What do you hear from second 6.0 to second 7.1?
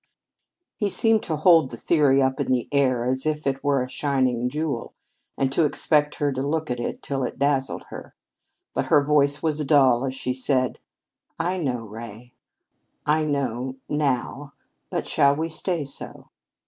her to look at it